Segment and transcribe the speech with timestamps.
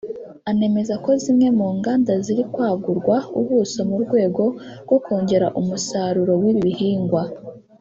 [0.49, 4.43] anemeza ko zimwe mu nganda ziri kwagurwa ubuso mu rwego
[4.83, 7.23] rwo kongera umusaruro w’ibi bihingwa